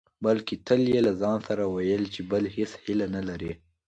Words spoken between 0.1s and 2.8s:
بلکې تل يې له ځانه سره ويل چې بله هېڅ